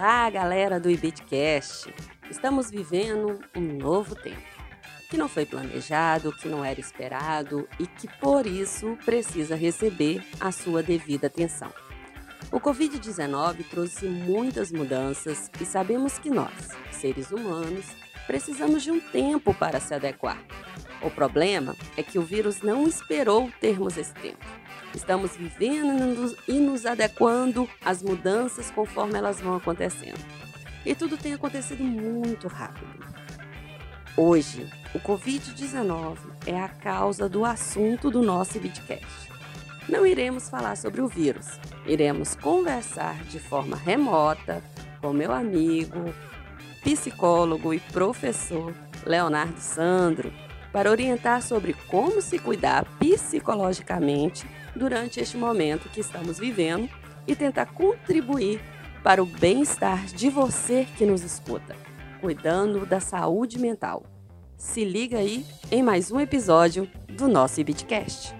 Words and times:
Olá, 0.00 0.30
galera 0.30 0.78
do 0.78 0.88
Ibitcast. 0.88 1.92
Estamos 2.30 2.70
vivendo 2.70 3.40
um 3.56 3.78
novo 3.78 4.14
tempo, 4.14 4.40
que 5.10 5.16
não 5.16 5.28
foi 5.28 5.44
planejado, 5.44 6.30
que 6.36 6.48
não 6.48 6.64
era 6.64 6.78
esperado 6.78 7.68
e 7.80 7.86
que 7.88 8.06
por 8.20 8.46
isso 8.46 8.96
precisa 9.04 9.56
receber 9.56 10.24
a 10.38 10.52
sua 10.52 10.84
devida 10.84 11.26
atenção. 11.26 11.72
O 12.52 12.60
Covid-19 12.60 13.64
trouxe 13.68 14.06
muitas 14.06 14.70
mudanças 14.70 15.50
e 15.60 15.64
sabemos 15.64 16.16
que 16.16 16.30
nós, 16.30 16.68
seres 16.92 17.32
humanos, 17.32 17.86
precisamos 18.24 18.84
de 18.84 18.92
um 18.92 19.00
tempo 19.00 19.52
para 19.52 19.80
se 19.80 19.92
adequar. 19.92 20.38
O 21.02 21.10
problema 21.10 21.74
é 21.96 22.04
que 22.04 22.20
o 22.20 22.22
vírus 22.22 22.62
não 22.62 22.86
esperou 22.86 23.50
termos 23.60 23.96
esse 23.96 24.14
tempo. 24.14 24.46
Estamos 24.94 25.36
vivendo 25.36 26.36
e 26.46 26.54
nos 26.54 26.86
adequando 26.86 27.68
às 27.84 28.02
mudanças 28.02 28.70
conforme 28.70 29.18
elas 29.18 29.40
vão 29.40 29.56
acontecendo. 29.56 30.18
E 30.84 30.94
tudo 30.94 31.16
tem 31.16 31.34
acontecido 31.34 31.84
muito 31.84 32.48
rápido. 32.48 32.88
Hoje, 34.16 34.68
o 34.94 34.98
Covid-19 34.98 36.16
é 36.46 36.58
a 36.58 36.68
causa 36.68 37.28
do 37.28 37.44
assunto 37.44 38.10
do 38.10 38.22
nosso 38.22 38.58
vidcast. 38.58 39.30
Não 39.88 40.04
iremos 40.04 40.48
falar 40.48 40.76
sobre 40.76 41.00
o 41.00 41.08
vírus, 41.08 41.46
iremos 41.86 42.34
conversar 42.34 43.22
de 43.24 43.38
forma 43.38 43.76
remota 43.76 44.62
com 45.00 45.12
meu 45.12 45.32
amigo, 45.32 46.12
psicólogo 46.82 47.72
e 47.72 47.80
professor 47.80 48.74
Leonardo 49.06 49.60
Sandro 49.60 50.32
para 50.72 50.90
orientar 50.90 51.42
sobre 51.42 51.72
como 51.88 52.20
se 52.20 52.38
cuidar 52.38 52.84
psicologicamente 52.98 54.46
durante 54.78 55.20
este 55.20 55.36
momento 55.36 55.88
que 55.88 56.00
estamos 56.00 56.38
vivendo 56.38 56.88
e 57.26 57.34
tentar 57.34 57.66
contribuir 57.66 58.60
para 59.02 59.22
o 59.22 59.26
bem-estar 59.26 60.06
de 60.06 60.30
você 60.30 60.86
que 60.96 61.04
nos 61.04 61.22
escuta, 61.22 61.76
cuidando 62.20 62.86
da 62.86 63.00
saúde 63.00 63.58
mental. 63.58 64.04
Se 64.56 64.84
liga 64.84 65.18
aí 65.18 65.44
em 65.70 65.82
mais 65.82 66.10
um 66.10 66.20
episódio 66.20 66.88
do 67.08 67.28
nosso 67.28 67.60
Ibitcast. 67.60 68.34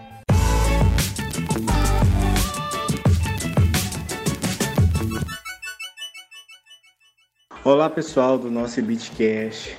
Olá 7.64 7.90
pessoal 7.90 8.38
do 8.38 8.50
nosso 8.50 8.80
Ibitcast. 8.80 9.76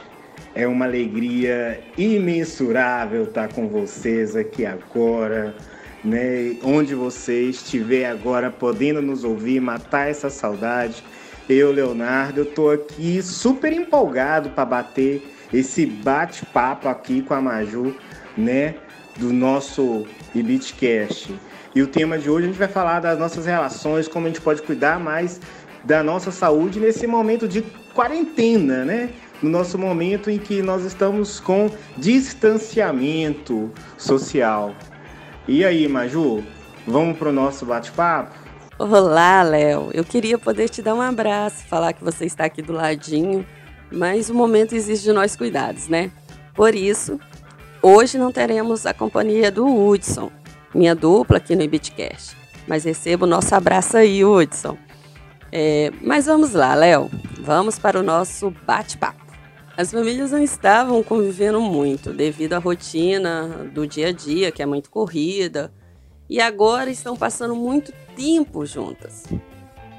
É 0.53 0.67
uma 0.67 0.85
alegria 0.85 1.83
imensurável 1.97 3.23
estar 3.23 3.51
com 3.53 3.67
vocês 3.67 4.35
aqui 4.35 4.65
agora 4.65 5.55
né? 6.03 6.55
Onde 6.63 6.95
você 6.95 7.43
estiver 7.43 8.05
agora 8.05 8.49
podendo 8.49 9.01
nos 9.01 9.23
ouvir, 9.23 9.59
matar 9.59 10.09
essa 10.09 10.29
saudade. 10.29 11.03
Eu, 11.47 11.71
Leonardo, 11.71 12.41
eu 12.41 12.45
tô 12.45 12.69
aqui 12.69 13.21
super 13.21 13.73
empolgado 13.73 14.49
para 14.51 14.65
bater 14.65 15.35
esse 15.53 15.85
bate-papo 15.85 16.87
aqui 16.87 17.21
com 17.21 17.33
a 17.33 17.41
Maju, 17.41 17.95
né? 18.37 18.75
Do 19.17 19.33
nosso 19.33 20.05
Elitecast. 20.35 21.33
E 21.75 21.81
o 21.81 21.87
tema 21.87 22.17
de 22.17 22.29
hoje 22.29 22.45
a 22.45 22.49
gente 22.49 22.59
vai 22.59 22.67
falar 22.67 22.99
das 22.99 23.17
nossas 23.17 23.45
relações, 23.45 24.07
como 24.07 24.25
a 24.25 24.29
gente 24.29 24.41
pode 24.41 24.61
cuidar 24.61 24.99
mais 24.99 25.39
da 25.83 26.03
nossa 26.03 26.31
saúde 26.31 26.79
nesse 26.79 27.07
momento 27.07 27.47
de 27.47 27.61
quarentena, 27.93 28.85
né? 28.85 29.09
No 29.41 29.49
nosso 29.49 29.77
momento 29.77 30.29
em 30.29 30.37
que 30.37 30.61
nós 30.61 30.83
estamos 30.83 31.39
com 31.39 31.69
distanciamento 31.97 33.71
social. 33.97 34.75
E 35.51 35.65
aí, 35.65 35.87
Maju, 35.87 36.43
vamos 36.85 37.17
pro 37.17 37.31
nosso 37.31 37.65
bate-papo? 37.65 38.35
Olá, 38.77 39.41
Léo. 39.41 39.89
Eu 39.91 40.03
queria 40.03 40.37
poder 40.37 40.69
te 40.69 40.79
dar 40.79 40.93
um 40.93 41.01
abraço, 41.01 41.65
falar 41.65 41.91
que 41.91 42.03
você 42.03 42.25
está 42.25 42.45
aqui 42.45 42.61
do 42.61 42.71
ladinho, 42.71 43.43
mas 43.91 44.29
o 44.29 44.35
momento 44.35 44.75
exige 44.75 45.01
de 45.01 45.11
nós 45.11 45.35
cuidados, 45.35 45.87
né? 45.87 46.11
Por 46.53 46.75
isso, 46.75 47.19
hoje 47.81 48.15
não 48.19 48.31
teremos 48.31 48.85
a 48.85 48.93
companhia 48.93 49.51
do 49.51 49.65
Hudson, 49.65 50.31
minha 50.71 50.93
dupla 50.93 51.37
aqui 51.37 51.55
no 51.55 51.63
Ibitcast. 51.63 52.37
Mas 52.67 52.83
receba 52.83 53.25
o 53.25 53.29
nosso 53.29 53.55
abraço 53.55 53.97
aí, 53.97 54.23
Hudson. 54.23 54.77
É, 55.51 55.91
mas 55.99 56.27
vamos 56.27 56.53
lá, 56.53 56.75
Léo. 56.75 57.09
Vamos 57.41 57.79
para 57.79 57.99
o 57.99 58.03
nosso 58.03 58.53
bate-papo. 58.67 59.28
As 59.79 59.91
famílias 59.91 60.31
não 60.31 60.43
estavam 60.43 61.01
convivendo 61.01 61.61
muito 61.61 62.11
devido 62.11 62.51
à 62.51 62.57
rotina 62.57 63.65
do 63.73 63.87
dia 63.87 64.09
a 64.09 64.11
dia, 64.11 64.51
que 64.51 64.61
é 64.61 64.65
muito 64.65 64.89
corrida, 64.89 65.71
e 66.29 66.41
agora 66.41 66.89
estão 66.89 67.15
passando 67.15 67.55
muito 67.55 67.93
tempo 68.13 68.65
juntas. 68.65 69.23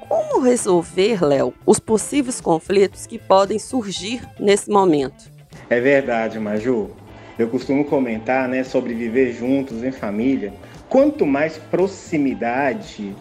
Como 0.07 0.39
resolver, 0.39 1.25
Léo, 1.25 1.51
os 1.65 1.79
possíveis 1.79 2.39
conflitos 2.39 3.07
que 3.07 3.17
podem 3.17 3.57
surgir 3.57 4.21
nesse 4.39 4.69
momento? 4.69 5.31
É 5.67 5.79
verdade, 5.79 6.39
Maju. 6.39 6.91
Eu 7.39 7.47
costumo 7.47 7.83
comentar 7.83 8.47
né, 8.47 8.63
sobre 8.63 8.93
viver 8.93 9.33
juntos 9.33 9.83
em 9.83 9.91
família. 9.91 10.53
Quanto 10.87 11.25
mais 11.25 11.57
proximidade, 11.57 13.15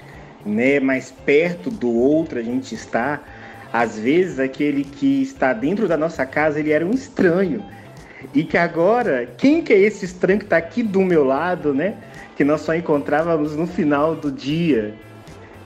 né, 0.44 0.78
mais 0.78 1.10
perto 1.10 1.70
do 1.70 1.90
outro 1.90 2.38
a 2.38 2.42
gente 2.42 2.74
está, 2.74 3.22
às 3.72 3.98
vezes, 3.98 4.40
aquele 4.40 4.82
que 4.82 5.22
está 5.22 5.52
dentro 5.52 5.86
da 5.86 5.96
nossa 5.96 6.26
casa, 6.26 6.58
ele 6.58 6.72
era 6.72 6.84
um 6.84 6.90
estranho. 6.90 7.64
E 8.34 8.42
que 8.42 8.58
agora, 8.58 9.28
quem 9.38 9.62
que 9.62 9.72
é 9.72 9.78
esse 9.78 10.04
estranho 10.04 10.40
que 10.40 10.44
está 10.44 10.56
aqui 10.56 10.82
do 10.82 11.00
meu 11.00 11.24
lado, 11.24 11.72
né? 11.72 11.94
Que 12.36 12.42
nós 12.42 12.62
só 12.62 12.74
encontrávamos 12.74 13.54
no 13.54 13.66
final 13.66 14.16
do 14.16 14.30
dia. 14.30 14.94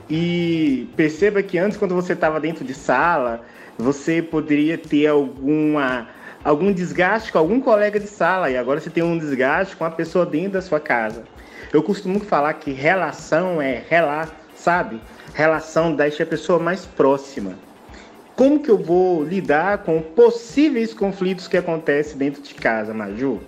E 0.07 0.87
perceba 0.95 1.41
que 1.41 1.57
antes, 1.57 1.77
quando 1.77 1.95
você 1.95 2.13
estava 2.13 2.39
dentro 2.39 2.63
de 2.63 2.75
sala, 2.75 3.41
você 3.75 4.21
poderia 4.21 4.77
ter 4.77 5.07
alguma, 5.07 6.07
algum 6.43 6.71
desgaste 6.71 7.31
com 7.31 7.39
algum 7.39 7.59
colega 7.59 7.99
de 7.99 8.07
sala. 8.07 8.51
E 8.51 8.57
agora 8.57 8.79
você 8.79 8.89
tem 8.91 9.03
um 9.03 9.17
desgaste 9.17 9.75
com 9.75 9.83
a 9.83 9.89
pessoa 9.89 10.27
dentro 10.27 10.51
da 10.51 10.61
sua 10.61 10.79
casa. 10.79 11.23
Eu 11.73 11.81
costumo 11.81 12.19
falar 12.19 12.53
que 12.53 12.71
relação 12.71 13.59
é 13.59 13.81
relar, 13.89 14.29
sabe? 14.55 15.01
Relação 15.33 15.95
deixa 15.95 16.21
a 16.21 16.27
pessoa 16.27 16.59
mais 16.59 16.85
próxima 16.85 17.55
como 18.35 18.59
que 18.59 18.69
eu 18.69 18.77
vou 18.77 19.23
lidar 19.23 19.79
com 19.79 20.01
possíveis 20.01 20.93
conflitos 20.93 21.47
que 21.47 21.55
acontecem 21.55 22.17
dentro 22.17 22.41
de 22.41 22.53
casa, 22.53 22.93
Maju? 22.93 23.39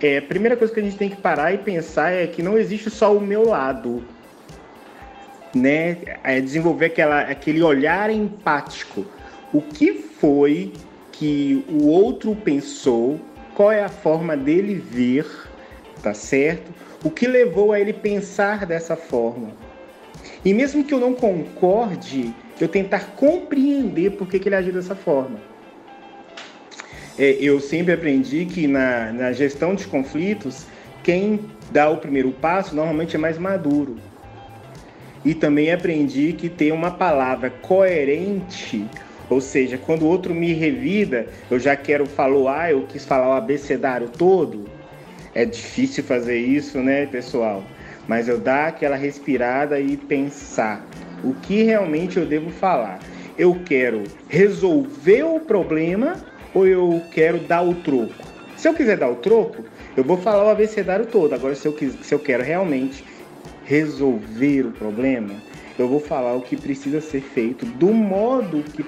É, 0.00 0.18
a 0.18 0.22
primeira 0.22 0.56
coisa 0.56 0.72
que 0.72 0.80
a 0.80 0.82
gente 0.82 0.96
tem 0.96 1.10
que 1.10 1.16
parar 1.16 1.52
e 1.52 1.58
pensar 1.58 2.10
é 2.10 2.26
que 2.26 2.42
não 2.42 2.56
existe 2.56 2.88
só 2.88 3.14
o 3.14 3.20
meu 3.20 3.46
lado, 3.48 4.02
né? 5.54 5.98
É 6.24 6.40
desenvolver 6.40 6.86
aquela, 6.86 7.20
aquele 7.20 7.62
olhar 7.62 8.08
empático. 8.08 9.04
O 9.52 9.60
que 9.60 9.92
foi 9.92 10.72
que 11.12 11.62
o 11.68 11.86
outro 11.86 12.34
pensou? 12.34 13.20
Qual 13.54 13.70
é 13.70 13.82
a 13.82 13.90
forma 13.90 14.34
dele 14.34 14.74
ver? 14.74 15.26
Tá 16.02 16.14
certo? 16.14 16.72
O 17.04 17.10
que 17.10 17.26
levou 17.26 17.72
a 17.72 17.80
ele 17.80 17.92
pensar 17.92 18.64
dessa 18.64 18.96
forma? 18.96 19.50
E 20.42 20.54
mesmo 20.54 20.82
que 20.82 20.94
eu 20.94 20.98
não 20.98 21.12
concorde, 21.12 22.34
eu 22.60 22.68
tentar 22.68 23.14
compreender 23.16 24.10
por 24.10 24.28
que, 24.28 24.38
que 24.38 24.48
ele 24.48 24.56
agiu 24.56 24.72
dessa 24.72 24.94
forma. 24.94 25.40
É, 27.18 27.36
eu 27.40 27.58
sempre 27.60 27.92
aprendi 27.92 28.44
que 28.44 28.66
na, 28.66 29.12
na 29.12 29.32
gestão 29.32 29.74
de 29.74 29.86
conflitos, 29.86 30.66
quem 31.02 31.40
dá 31.70 31.88
o 31.88 31.96
primeiro 31.96 32.30
passo 32.30 32.74
normalmente 32.74 33.16
é 33.16 33.18
mais 33.18 33.38
maduro. 33.38 33.96
E 35.24 35.34
também 35.34 35.72
aprendi 35.72 36.32
que 36.32 36.48
ter 36.48 36.72
uma 36.72 36.90
palavra 36.90 37.50
coerente, 37.50 38.86
ou 39.28 39.40
seja, 39.40 39.76
quando 39.76 40.02
o 40.02 40.06
outro 40.06 40.34
me 40.34 40.52
revida, 40.52 41.28
eu 41.50 41.58
já 41.58 41.76
quero 41.76 42.06
falar, 42.06 42.62
ah, 42.62 42.72
eu 42.72 42.86
quis 42.86 43.04
falar 43.04 43.28
o 43.28 43.32
abecedário 43.32 44.08
todo. 44.08 44.64
É 45.34 45.44
difícil 45.44 46.02
fazer 46.02 46.38
isso, 46.38 46.78
né, 46.78 47.06
pessoal? 47.06 47.62
Mas 48.08 48.28
eu 48.28 48.38
dar 48.38 48.68
aquela 48.68 48.96
respirada 48.96 49.78
e 49.78 49.96
pensar 49.96 50.89
o 51.22 51.34
que 51.34 51.62
realmente 51.62 52.18
eu 52.18 52.26
devo 52.26 52.50
falar. 52.50 53.00
Eu 53.38 53.60
quero 53.64 54.04
resolver 54.28 55.22
o 55.22 55.40
problema 55.40 56.16
ou 56.54 56.66
eu 56.66 57.02
quero 57.10 57.38
dar 57.38 57.62
o 57.62 57.74
troco? 57.74 58.12
Se 58.56 58.68
eu 58.68 58.74
quiser 58.74 58.98
dar 58.98 59.08
o 59.08 59.16
troco, 59.16 59.64
eu 59.96 60.04
vou 60.04 60.16
falar 60.16 60.44
o 60.44 60.50
abecedário 60.50 61.06
todo. 61.06 61.34
Agora, 61.34 61.54
se 61.54 61.66
eu, 61.66 61.76
se 62.02 62.14
eu 62.14 62.18
quero 62.18 62.42
realmente 62.42 63.04
resolver 63.64 64.66
o 64.66 64.72
problema, 64.72 65.34
eu 65.78 65.88
vou 65.88 66.00
falar 66.00 66.34
o 66.34 66.42
que 66.42 66.56
precisa 66.56 67.00
ser 67.00 67.22
feito, 67.22 67.64
do 67.64 67.88
modo 67.88 68.62
que, 68.62 68.82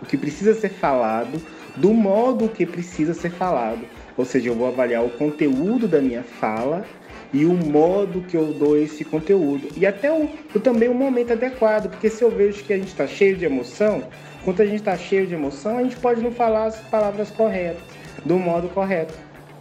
o 0.00 0.06
que 0.06 0.16
precisa 0.16 0.54
ser 0.54 0.70
falado, 0.70 1.40
do 1.76 1.92
modo 1.92 2.48
que 2.48 2.64
precisa 2.64 3.12
ser 3.12 3.30
falado. 3.30 3.80
Ou 4.16 4.24
seja, 4.24 4.48
eu 4.48 4.54
vou 4.54 4.68
avaliar 4.68 5.04
o 5.04 5.10
conteúdo 5.10 5.86
da 5.86 6.00
minha 6.00 6.22
fala 6.22 6.84
e 7.32 7.44
o 7.44 7.52
modo 7.54 8.22
que 8.22 8.36
eu 8.36 8.52
dou 8.52 8.76
esse 8.76 9.04
conteúdo. 9.04 9.68
E 9.76 9.86
até 9.86 10.12
o, 10.12 10.28
o 10.54 10.60
também 10.60 10.88
o 10.88 10.94
momento 10.94 11.32
adequado, 11.32 11.88
porque 11.88 12.10
se 12.10 12.22
eu 12.22 12.30
vejo 12.30 12.64
que 12.64 12.72
a 12.72 12.76
gente 12.76 12.88
está 12.88 13.06
cheio 13.06 13.36
de 13.36 13.44
emoção, 13.44 14.04
quando 14.44 14.60
a 14.60 14.66
gente 14.66 14.76
está 14.76 14.96
cheio 14.96 15.26
de 15.26 15.34
emoção, 15.34 15.78
a 15.78 15.82
gente 15.82 15.96
pode 15.96 16.20
não 16.22 16.32
falar 16.32 16.66
as 16.66 16.76
palavras 16.80 17.30
corretas, 17.30 17.82
do 18.24 18.38
modo 18.38 18.68
correto, 18.68 19.14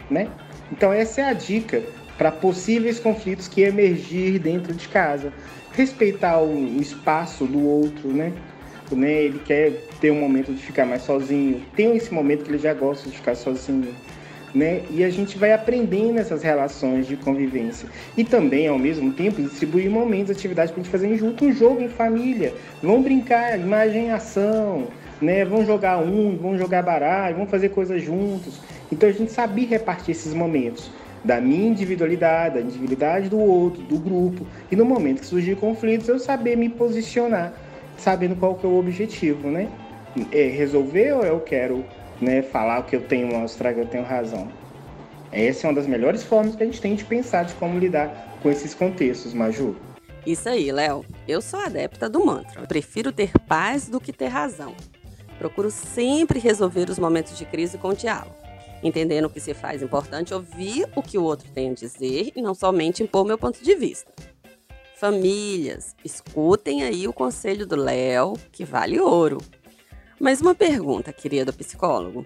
né? 0.10 0.28
Então 0.72 0.92
essa 0.92 1.22
é 1.22 1.24
a 1.26 1.34
dica 1.34 1.84
para 2.18 2.32
possíveis 2.32 3.00
conflitos 3.00 3.48
que 3.48 3.62
emergir 3.62 4.40
dentro 4.40 4.74
de 4.74 4.88
casa. 4.90 5.32
Respeitar 5.72 6.42
o 6.42 6.82
espaço 6.82 7.46
do 7.46 7.66
outro, 7.66 8.10
né? 8.10 8.34
né? 8.92 9.24
Ele 9.24 9.40
quer 9.40 9.72
ter 10.02 10.12
um 10.12 10.20
momento 10.20 10.52
de 10.52 10.62
ficar 10.62 10.86
mais 10.86 11.04
sozinho. 11.04 11.62
Tem 11.76 11.96
esse 11.96 12.14
momento 12.14 12.44
que 12.44 12.52
ele 12.52 12.58
já 12.58 12.74
gosta 12.74 13.10
de 13.10 13.16
ficar 13.16 13.36
sozinho. 13.36 13.96
Né? 14.54 14.82
E 14.90 15.04
a 15.04 15.10
gente 15.10 15.38
vai 15.38 15.54
aprendendo 15.54 16.18
essas 16.18 16.42
relações 16.42 17.06
de 17.06 17.16
convivência. 17.16 17.88
E 18.18 18.24
também, 18.24 18.68
ao 18.68 18.80
mesmo 18.80 19.14
tempo, 19.14 19.42
distribuir 19.42 19.90
momentos, 19.90 20.32
atividades 20.32 20.72
para 20.72 20.82
a 20.82 20.84
gente 20.84 20.92
fazer 20.92 21.16
junto, 21.18 21.46
um 21.46 21.54
jogo 21.54 21.82
em 21.82 21.88
família. 21.88 22.54
Vamos 22.82 23.04
brincar, 23.04 23.60
imagem 23.60 24.12
ação, 24.12 24.88
né? 25.22 25.46
Vamos 25.46 25.68
jogar 25.68 26.00
um, 26.00 26.36
vamos 26.36 26.58
jogar 26.58 26.82
baralho, 26.82 27.36
vamos 27.36 27.52
fazer 27.52 27.70
coisas 27.70 28.02
juntos. 28.02 28.60
Então 28.92 29.08
a 29.08 29.12
gente 29.12 29.32
sabia 29.32 29.68
repartir 29.68 30.12
esses 30.12 30.34
momentos 30.34 30.90
da 31.24 31.40
minha 31.42 31.68
individualidade, 31.68 32.56
da 32.56 32.62
individualidade 32.62 33.30
do 33.30 33.40
outro, 33.40 33.82
do 33.84 33.98
grupo. 33.98 34.46
E 34.72 34.76
no 34.76 34.86
momento 34.86 35.20
que 35.20 35.26
surgir 35.26 35.56
conflitos, 35.58 36.08
eu 36.08 36.20
saber 36.20 36.56
me 36.56 36.70
posicionar, 36.70 37.54
sabendo 37.98 38.36
qual 38.36 38.56
que 38.56 38.66
é 38.66 38.70
o 38.70 38.78
objetivo, 38.78 39.50
né? 39.50 39.68
É 40.32 40.48
resolver 40.48 41.14
ou 41.14 41.24
eu 41.24 41.40
quero 41.40 41.84
né, 42.22 42.42
falar 42.42 42.80
o 42.80 42.84
que 42.84 42.96
eu 42.96 43.02
tenho, 43.02 43.28
mostrar 43.28 43.74
que 43.74 43.80
eu 43.80 43.86
tenho 43.86 44.04
razão? 44.04 44.48
Essa 45.32 45.68
é 45.68 45.70
uma 45.70 45.76
das 45.76 45.88
melhores 45.88 46.24
formas 46.24 46.56
que 46.56 46.64
a 46.64 46.66
gente 46.66 46.82
tem 46.82 46.96
de 46.96 47.06
pensar 47.06 47.44
de 47.44 47.54
como 47.56 47.78
lidar 47.78 48.38
com 48.42 48.50
esses 48.50 48.74
contextos, 48.74 49.34
Maju. 49.34 49.76
Isso 50.26 50.50
aí, 50.50 50.72
Léo. 50.72 51.06
Eu 51.28 51.42
sou 51.42 51.60
adepta 51.60 52.10
do 52.10 52.26
mantra. 52.26 52.62
Eu 52.62 52.68
prefiro 52.68 53.12
ter 53.12 53.32
paz 53.48 53.88
do 53.88 54.00
que 54.00 54.12
ter 54.12 54.28
razão. 54.28 54.76
Procuro 55.38 55.72
sempre 55.72 56.40
resolver 56.40 56.90
os 56.90 57.00
momentos 57.00 57.38
de 57.38 57.46
crise 57.46 57.78
com 57.78 57.94
diálogo 57.94 58.50
entendendo 58.84 59.30
que 59.30 59.40
se 59.40 59.54
faz 59.54 59.82
importante 59.82 60.34
ouvir 60.34 60.88
o 60.96 61.02
que 61.02 61.18
o 61.18 61.24
outro 61.24 61.50
tem 61.52 61.72
a 61.72 61.74
dizer 61.74 62.32
e 62.36 62.42
não 62.42 62.54
somente 62.54 63.04
impor 63.04 63.26
meu 63.26 63.38
ponto 63.38 63.64
de 63.64 63.76
vista. 63.76 64.12
Famílias, 64.96 65.96
escutem 66.04 66.84
aí 66.84 67.08
o 67.08 67.14
conselho 67.14 67.66
do 67.66 67.76
Léo, 67.76 68.34
que 68.52 68.66
vale 68.66 69.00
ouro. 69.00 69.38
Mas 70.20 70.42
uma 70.42 70.54
pergunta, 70.54 71.14
querido 71.14 71.54
psicólogo. 71.54 72.26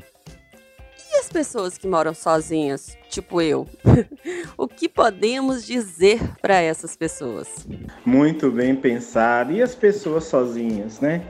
E 1.12 1.20
as 1.20 1.30
pessoas 1.30 1.78
que 1.78 1.88
moram 1.88 2.14
sozinhas, 2.14 2.98
tipo 3.08 3.40
eu? 3.40 3.68
o 4.58 4.68
que 4.68 4.90
podemos 4.90 5.64
dizer 5.64 6.20
para 6.42 6.60
essas 6.60 6.96
pessoas? 6.96 7.68
Muito 8.04 8.50
bem 8.50 8.76
pensado. 8.76 9.54
E 9.54 9.62
as 9.62 9.76
pessoas 9.76 10.24
sozinhas, 10.24 11.00
né? 11.00 11.22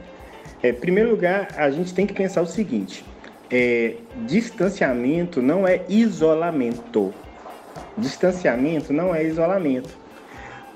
É, 0.62 0.70
em 0.70 0.74
primeiro 0.74 1.10
lugar, 1.10 1.48
a 1.56 1.70
gente 1.70 1.92
tem 1.92 2.06
que 2.06 2.14
pensar 2.14 2.40
o 2.40 2.46
seguinte: 2.46 3.04
é, 3.50 3.96
distanciamento 4.26 5.42
não 5.42 5.68
é 5.68 5.84
isolamento. 5.86 7.12
Distanciamento 7.98 8.90
não 8.90 9.14
é 9.14 9.22
isolamento. 9.22 10.03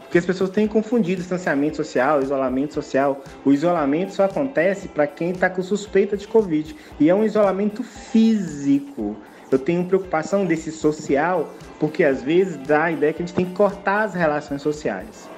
Porque 0.09 0.17
as 0.17 0.25
pessoas 0.25 0.49
têm 0.49 0.67
confundido 0.67 1.21
distanciamento 1.21 1.77
social, 1.77 2.23
isolamento 2.23 2.73
social. 2.73 3.23
O 3.45 3.53
isolamento 3.53 4.15
só 4.15 4.25
acontece 4.25 4.89
para 4.89 5.07
quem 5.07 5.33
está 5.33 5.51
com 5.51 5.63
suspeita 5.63 6.17
de 6.17 6.27
Covid. 6.27 6.75
E 6.99 7.11
é 7.11 7.15
um 7.15 7.25
isolamento 7.25 7.83
físico. 7.83 9.15
Eu 9.51 9.59
tenho 9.59 9.85
preocupação 9.85 10.47
desse 10.47 10.73
social, 10.73 11.53
porque 11.79 12.05
às 12.05 12.23
vezes 12.23 12.57
dá 12.57 12.85
a 12.85 12.93
ideia 12.93 13.13
que 13.13 13.23
a 13.23 13.27
gente 13.27 13.35
tem 13.35 13.45
que 13.45 13.55
cortar 13.55 14.05
as 14.05 14.15
relações 14.15 14.63
sociais. 14.63 15.29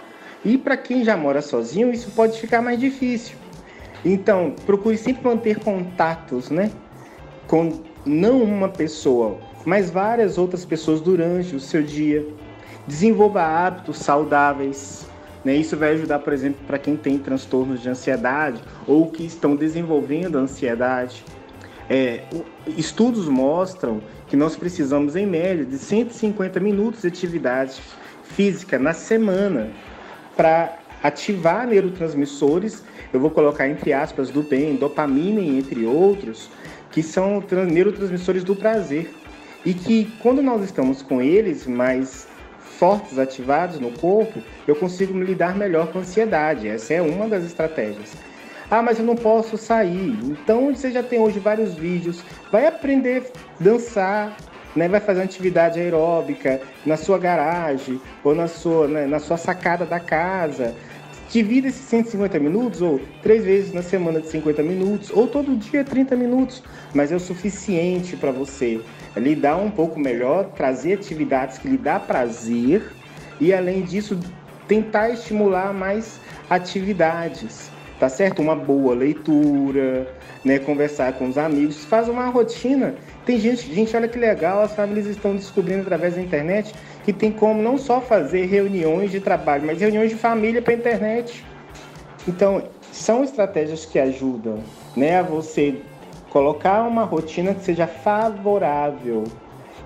E 0.44 0.56
para 0.56 0.76
quem 0.76 1.02
já 1.02 1.16
mora 1.16 1.42
sozinho, 1.42 1.92
isso 1.92 2.12
pode 2.12 2.40
ficar 2.40 2.62
mais 2.62 2.78
difícil. 2.78 3.36
Então, 4.04 4.54
procure 4.64 4.96
sempre 4.96 5.24
manter 5.24 5.58
contatos, 5.58 6.48
né? 6.48 6.70
com 7.50 7.82
não 8.06 8.44
uma 8.44 8.68
pessoa, 8.68 9.38
mas 9.66 9.90
várias 9.90 10.38
outras 10.38 10.64
pessoas 10.64 11.00
durante 11.00 11.56
o 11.56 11.58
seu 11.58 11.82
dia. 11.82 12.24
Desenvolva 12.86 13.42
hábitos 13.42 13.98
saudáveis. 13.98 15.06
Né? 15.44 15.56
Isso 15.56 15.76
vai 15.76 15.92
ajudar, 15.92 16.18
por 16.20 16.32
exemplo, 16.32 16.60
para 16.66 16.78
quem 16.78 16.96
tem 16.96 17.18
transtornos 17.18 17.80
de 17.80 17.88
ansiedade 17.88 18.60
ou 18.86 19.10
que 19.10 19.24
estão 19.24 19.56
desenvolvendo 19.56 20.36
ansiedade. 20.36 21.24
É, 21.88 22.22
estudos 22.66 23.28
mostram 23.28 24.00
que 24.28 24.36
nós 24.36 24.54
precisamos, 24.54 25.16
em 25.16 25.26
média, 25.26 25.64
de 25.64 25.76
150 25.76 26.60
minutos 26.60 27.02
de 27.02 27.08
atividade 27.08 27.80
física 28.22 28.78
na 28.78 28.92
semana 28.92 29.70
para 30.36 30.78
ativar 31.02 31.66
neurotransmissores, 31.66 32.84
eu 33.12 33.18
vou 33.18 33.30
colocar 33.30 33.68
entre 33.68 33.92
aspas 33.92 34.30
do 34.30 34.42
bem, 34.42 34.76
dopamina 34.76 35.40
entre 35.40 35.84
outros, 35.84 36.48
que 36.92 37.02
são 37.02 37.42
neurotransmissores 37.68 38.44
do 38.44 38.54
prazer. 38.54 39.12
E 39.64 39.74
que 39.74 40.10
quando 40.20 40.42
nós 40.42 40.62
estamos 40.62 41.02
com 41.02 41.20
eles 41.20 41.66
mais 41.66 42.26
fortes, 42.80 43.18
ativados 43.18 43.78
no 43.78 43.90
corpo, 43.90 44.42
eu 44.66 44.74
consigo 44.74 45.12
me 45.12 45.26
lidar 45.26 45.54
melhor 45.54 45.88
com 45.88 45.98
a 45.98 46.00
ansiedade. 46.00 46.66
Essa 46.66 46.94
é 46.94 47.02
uma 47.02 47.28
das 47.28 47.44
estratégias. 47.44 48.14
Ah, 48.70 48.80
mas 48.80 48.98
eu 48.98 49.04
não 49.04 49.14
posso 49.14 49.58
sair. 49.58 50.18
Então 50.24 50.74
você 50.74 50.90
já 50.90 51.02
tem 51.02 51.18
hoje 51.20 51.38
vários 51.38 51.74
vídeos. 51.74 52.24
Vai 52.50 52.66
aprender 52.66 53.30
a 53.60 53.62
dançar, 53.62 54.34
né? 54.74 54.88
vai 54.88 54.98
fazer 54.98 55.20
uma 55.20 55.26
atividade 55.26 55.78
aeróbica 55.78 56.62
na 56.86 56.96
sua 56.96 57.18
garagem 57.18 58.00
ou 58.24 58.34
na 58.34 58.48
sua, 58.48 58.88
né, 58.88 59.06
na 59.06 59.18
sua 59.18 59.36
sacada 59.36 59.84
da 59.84 60.00
casa. 60.00 60.74
Divida 61.28 61.68
esses 61.68 61.82
150 61.82 62.40
minutos, 62.40 62.82
ou 62.82 63.00
três 63.22 63.44
vezes 63.44 63.72
na 63.72 63.82
semana 63.82 64.20
de 64.20 64.28
50 64.28 64.64
minutos, 64.64 65.10
ou 65.12 65.28
todo 65.28 65.54
dia 65.54 65.84
30 65.84 66.16
minutos, 66.16 66.60
mas 66.92 67.12
é 67.12 67.14
o 67.14 67.20
suficiente 67.20 68.16
para 68.16 68.32
você 68.32 68.80
lidar 69.16 69.56
um 69.56 69.70
pouco 69.70 69.98
melhor, 69.98 70.44
trazer 70.56 70.94
atividades 70.94 71.58
que 71.58 71.68
lhe 71.68 71.76
dá 71.76 71.98
prazer 71.98 72.82
e, 73.40 73.52
além 73.52 73.82
disso, 73.82 74.18
tentar 74.68 75.10
estimular 75.10 75.72
mais 75.72 76.20
atividades, 76.48 77.70
tá 77.98 78.08
certo? 78.08 78.40
Uma 78.40 78.54
boa 78.54 78.94
leitura, 78.94 80.06
né? 80.44 80.58
Conversar 80.58 81.14
com 81.14 81.28
os 81.28 81.36
amigos, 81.36 81.84
faz 81.84 82.08
uma 82.08 82.26
rotina. 82.26 82.94
Tem 83.26 83.38
gente, 83.38 83.72
gente, 83.72 83.96
olha 83.96 84.08
que 84.08 84.18
legal, 84.18 84.62
as 84.62 84.74
famílias 84.74 85.06
estão 85.06 85.34
descobrindo 85.34 85.82
através 85.82 86.14
da 86.14 86.22
internet 86.22 86.74
que 87.04 87.12
tem 87.12 87.32
como 87.32 87.62
não 87.62 87.78
só 87.78 88.00
fazer 88.00 88.46
reuniões 88.46 89.10
de 89.10 89.20
trabalho, 89.20 89.64
mas 89.66 89.80
reuniões 89.80 90.10
de 90.10 90.16
família 90.16 90.60
para 90.60 90.74
internet. 90.74 91.44
Então, 92.28 92.62
são 92.92 93.24
estratégias 93.24 93.86
que 93.86 93.98
ajudam 93.98 94.60
né, 94.96 95.18
a 95.18 95.22
você 95.22 95.80
colocar 96.30 96.84
uma 96.84 97.04
rotina 97.04 97.54
que 97.54 97.62
seja 97.62 97.86
favorável. 97.86 99.24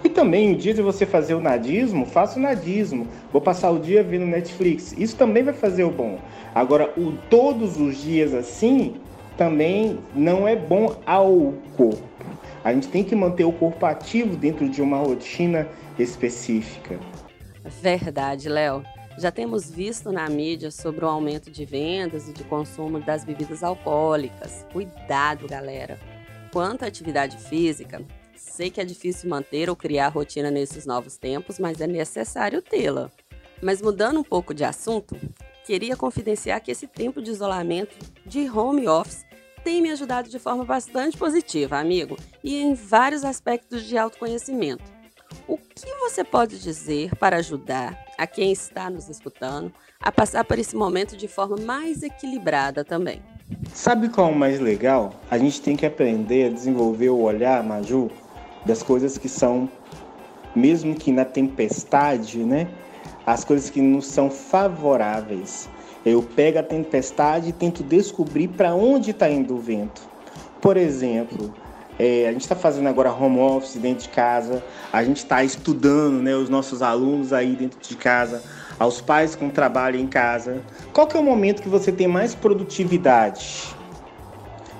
E 0.05 0.09
também, 0.09 0.51
em 0.51 0.57
dia 0.57 0.75
de 0.75 0.83
você 0.83 1.07
fazer 1.07 1.35
o 1.35 1.41
nadismo, 1.41 2.05
faça 2.05 2.39
o 2.39 2.43
nadismo. 2.43 3.09
Vou 3.33 3.41
passar 3.41 3.71
o 3.71 3.79
dia 3.79 4.03
vendo 4.03 4.27
Netflix. 4.27 4.95
Isso 4.99 5.17
também 5.17 5.43
vai 5.43 5.55
fazer 5.55 5.83
o 5.83 5.91
bom. 5.91 6.19
Agora, 6.55 6.93
o 6.97 7.13
todos 7.31 7.81
os 7.81 7.97
dias 7.97 8.35
assim, 8.35 8.97
também 9.37 9.99
não 10.15 10.47
é 10.47 10.55
bom 10.55 10.95
ao 11.07 11.55
corpo. 11.75 12.05
A 12.63 12.73
gente 12.73 12.89
tem 12.89 13.03
que 13.03 13.17
manter 13.17 13.45
o 13.45 13.53
corpo 13.53 13.85
ativo 13.87 14.37
dentro 14.37 14.69
de 14.69 14.83
uma 14.83 14.99
rotina 14.99 15.67
específica. 15.99 16.99
Verdade, 17.81 18.49
Léo. 18.49 18.83
Já 19.17 19.31
temos 19.31 19.71
visto 19.71 20.11
na 20.11 20.29
mídia 20.29 20.71
sobre 20.71 21.05
o 21.05 21.09
aumento 21.09 21.51
de 21.51 21.65
vendas 21.65 22.29
e 22.29 22.33
de 22.33 22.43
consumo 22.45 23.01
das 23.01 23.25
bebidas 23.25 23.63
alcoólicas. 23.63 24.67
Cuidado, 24.73 25.47
galera. 25.47 25.99
Quanto 26.55 26.85
à 26.85 26.87
atividade 26.87 27.37
física, 27.37 28.01
sei 28.37 28.71
que 28.71 28.81
é 28.81 28.85
difícil 28.85 29.29
manter 29.29 29.69
ou 29.69 29.75
criar 29.75 30.07
rotina 30.07 30.53
nesses 30.53 30.87
novos 30.87 31.17
tempos, 31.17 31.59
mas 31.59 31.81
é 31.81 31.87
necessário 31.89 32.63
tê-la. 32.63 33.11
Mas 33.61 33.83
mudando 33.83 34.21
um 34.21 34.23
pouco 34.23 34.55
de 34.55 34.63
assunto, 34.63 35.17
queria 35.67 35.97
confidenciar 35.97 36.63
que 36.63 36.71
esse 36.71 36.87
tempo 36.87 37.21
de 37.21 37.33
isolamento 37.33 37.97
de 38.25 38.49
home 38.49 38.87
office 38.87 39.27
tem 39.65 39.83
me 39.83 39.91
ajudado 39.91 40.31
de 40.31 40.39
forma 40.39 40.65
bastante 40.65 41.17
positiva, 41.17 41.77
amigo, 41.77 42.17
e 42.45 42.63
em 42.63 42.73
vários 42.73 43.25
aspectos 43.25 43.83
de 43.83 43.99
autoconhecimento. 43.99 44.85
O 45.49 45.59
que 45.59 45.93
você 45.97 46.23
pode 46.23 46.61
dizer 46.61 47.17
para 47.17 47.39
ajudar 47.39 47.99
a 48.17 48.29
quem 48.29 48.53
está 48.53 48.89
nos 48.89 49.09
escutando 49.09 49.75
a 49.99 50.13
passar 50.13 50.45
por 50.45 50.57
esse 50.57 50.77
momento 50.77 51.17
de 51.17 51.27
forma 51.27 51.57
mais 51.57 52.05
equilibrada 52.05 52.85
também? 52.85 53.34
Sabe 53.73 54.09
qual 54.09 54.29
é 54.29 54.33
o 54.33 54.35
mais 54.35 54.61
legal? 54.61 55.15
A 55.31 55.37
gente 55.37 55.61
tem 55.61 55.77
que 55.77 55.85
aprender 55.85 56.47
a 56.47 56.51
desenvolver 56.51 57.11
o 57.11 57.21
olhar, 57.21 57.63
Maju, 57.63 58.11
das 58.65 58.83
coisas 58.83 59.19
que 59.19 59.29
são, 59.29 59.69
mesmo 60.55 60.95
que 60.95 61.13
na 61.13 61.25
tempestade, 61.25 62.39
né? 62.39 62.69
As 63.27 63.45
coisas 63.45 63.69
que 63.69 63.83
nos 63.83 64.07
são 64.07 64.31
favoráveis. 64.31 65.69
Eu 66.07 66.23
pego 66.23 66.59
a 66.59 66.63
tempestade 66.63 67.51
e 67.51 67.53
tento 67.53 67.83
descobrir 67.83 68.49
para 68.49 68.75
onde 68.75 69.11
está 69.11 69.29
indo 69.29 69.57
o 69.57 69.59
vento. 69.59 70.03
Por 70.61 70.77
exemplo, 70.77 71.53
é, 71.99 72.29
a 72.29 72.33
gente 72.33 72.43
está 72.43 72.57
fazendo 72.57 72.89
agora 72.89 73.13
home 73.13 73.39
office 73.39 73.77
dentro 73.77 74.05
de 74.05 74.09
casa, 74.11 74.63
a 74.93 75.05
gente 75.05 75.19
está 75.19 75.45
estudando 75.45 76.23
né, 76.23 76.35
os 76.35 76.49
nossos 76.49 76.81
alunos 76.81 77.33
aí 77.33 77.55
dentro 77.55 77.79
de 77.81 77.97
casa, 77.97 78.43
aos 78.79 79.01
pais 79.01 79.35
com 79.35 79.49
trabalho 79.49 79.99
em 79.99 80.07
casa. 80.07 80.63
Qual 80.93 81.07
que 81.07 81.17
é 81.17 81.21
o 81.21 81.25
momento 81.25 81.63
que 81.63 81.69
você 81.69 81.93
tem 81.93 82.09
mais 82.09 82.35
produtividade? 82.35 83.75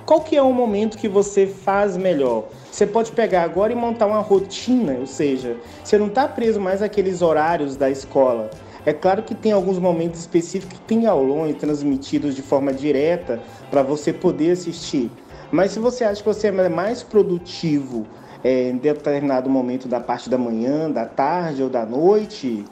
Qual 0.05 0.21
que 0.21 0.35
é 0.35 0.41
o 0.41 0.53
momento 0.53 0.97
que 0.97 1.07
você 1.07 1.47
faz 1.47 1.97
melhor? 1.97 2.49
Você 2.71 2.85
pode 2.85 3.11
pegar 3.11 3.41
agora 3.41 3.73
e 3.73 3.75
montar 3.75 4.05
uma 4.05 4.19
rotina, 4.19 4.93
ou 4.99 5.07
seja, 5.07 5.57
você 5.83 5.97
não 5.97 6.07
está 6.07 6.27
preso 6.27 6.61
mais 6.61 6.81
àqueles 6.83 7.21
horários 7.23 7.75
da 7.75 7.89
escola. 7.89 8.51
É 8.85 8.93
claro 8.93 9.23
que 9.23 9.33
tem 9.33 9.51
alguns 9.51 9.79
momentos 9.79 10.19
específicos 10.19 10.77
que 10.77 10.85
tem 10.85 11.07
aulões 11.07 11.55
transmitidos 11.55 12.35
de 12.35 12.43
forma 12.43 12.71
direta 12.71 13.41
para 13.71 13.81
você 13.81 14.13
poder 14.13 14.51
assistir. 14.51 15.09
Mas 15.51 15.71
se 15.71 15.79
você 15.79 16.03
acha 16.03 16.21
que 16.21 16.27
você 16.27 16.49
é 16.49 16.69
mais 16.69 17.01
produtivo 17.01 18.05
é, 18.43 18.69
em 18.69 18.77
determinado 18.77 19.49
momento 19.49 19.87
da 19.87 19.99
parte 19.99 20.29
da 20.29 20.37
manhã, 20.37 20.91
da 20.91 21.05
tarde 21.05 21.63
ou 21.63 21.69
da 21.69 21.83
noite, 21.83 22.63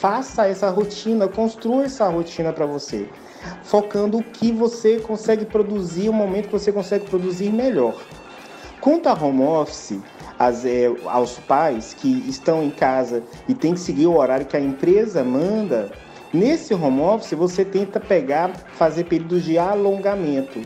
faça 0.00 0.46
essa 0.46 0.68
rotina, 0.70 1.28
construa 1.28 1.84
essa 1.84 2.08
rotina 2.08 2.52
para 2.52 2.66
você, 2.66 3.08
focando 3.62 4.18
o 4.18 4.22
que 4.22 4.52
você 4.52 4.98
consegue 5.00 5.44
produzir, 5.44 6.08
o 6.08 6.12
momento 6.12 6.46
que 6.46 6.52
você 6.52 6.72
consegue 6.72 7.06
produzir 7.06 7.50
melhor. 7.50 8.00
Quanto 8.80 9.08
a 9.08 9.14
home 9.14 9.42
office, 9.42 9.98
as, 10.38 10.64
é, 10.64 10.92
aos 11.06 11.38
pais 11.38 11.94
que 11.94 12.08
estão 12.28 12.62
em 12.62 12.70
casa 12.70 13.22
e 13.48 13.54
tem 13.54 13.74
que 13.74 13.80
seguir 13.80 14.06
o 14.06 14.16
horário 14.16 14.46
que 14.46 14.56
a 14.56 14.60
empresa 14.60 15.24
manda, 15.24 15.90
nesse 16.32 16.74
home 16.74 17.00
office 17.00 17.32
você 17.32 17.64
tenta 17.64 17.98
pegar, 17.98 18.52
fazer 18.74 19.04
períodos 19.04 19.44
de 19.44 19.58
alongamento. 19.58 20.60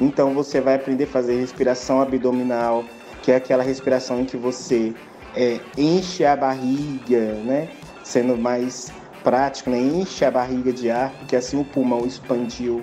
Então 0.00 0.32
você 0.32 0.60
vai 0.60 0.76
aprender 0.76 1.04
a 1.04 1.08
fazer 1.08 1.38
respiração 1.38 2.00
abdominal, 2.00 2.84
que 3.22 3.30
é 3.30 3.36
aquela 3.36 3.62
respiração 3.62 4.20
em 4.20 4.24
que 4.24 4.38
você 4.38 4.94
é, 5.36 5.60
enche 5.76 6.24
a 6.24 6.34
barriga, 6.34 7.34
né? 7.44 7.68
Sendo 8.02 8.36
mais 8.36 8.92
prático, 9.22 9.70
né? 9.70 9.78
Enche 9.78 10.24
a 10.24 10.30
barriga 10.30 10.72
de 10.72 10.90
ar, 10.90 11.10
porque 11.18 11.36
assim 11.36 11.60
o 11.60 11.64
pulmão 11.64 12.06
expandiu. 12.06 12.82